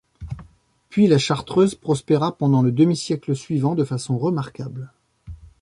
Puis 0.89 1.05
la 1.05 1.19
chartreuse 1.19 1.75
prospéra 1.75 2.35
pendant 2.35 2.63
le 2.63 2.71
demi-siècle 2.71 3.35
suivant 3.35 3.75
de 3.75 3.83
façon 3.83 4.17
remarquable. 4.17 4.91